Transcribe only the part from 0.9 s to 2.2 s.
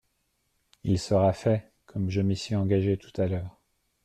sera fait, comme